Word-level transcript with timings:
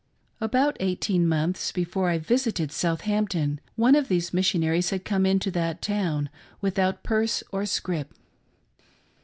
About 0.39 0.77
eighteen 0.79 1.27
months 1.27 1.71
before 1.71 2.09
I 2.09 2.17
visited 2.17 2.71
Southampton, 2.71 3.59
one 3.75 3.93
of 3.93 4.07
these 4.07 4.33
missionaries 4.33 4.89
had 4.89 5.05
come 5.05 5.27
into 5.27 5.51
that 5.51 5.79
town, 5.79 6.31
"without 6.59 7.03
purse 7.03 7.43
or 7.51 7.67
scrip." 7.67 8.11